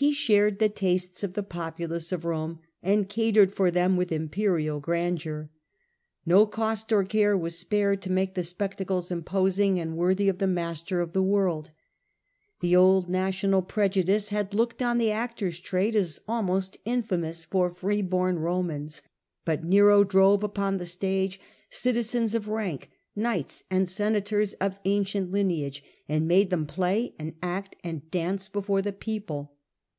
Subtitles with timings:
[0.00, 4.78] He shared the tastes of the populace of Rome, and catered for them with imperial
[4.78, 5.50] grandeur.
[6.24, 10.46] No cost or care was spared to make the spectacles imposing and worthy of the
[10.46, 11.72] master of the world.
[12.60, 16.76] The old national ^^ prejudice had looked on the actoi^'s trade as born Romans almost
[16.84, 19.02] infamous for freeborn Romans;
[19.44, 21.40] but on the stage, ^cro drovc upon the stage
[21.70, 27.74] citizens of rank, knights and senators of ancient lineage, and made them play and act
[27.82, 29.54] and dance before the people.